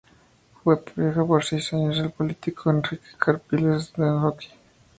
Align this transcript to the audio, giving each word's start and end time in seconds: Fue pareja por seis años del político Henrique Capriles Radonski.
Fue 0.63 0.81
pareja 0.83 1.23
por 1.23 1.43
seis 1.43 1.71
años 1.73 1.97
del 1.99 2.09
político 2.09 2.71
Henrique 2.71 3.05
Capriles 3.19 3.93
Radonski. 3.95 4.47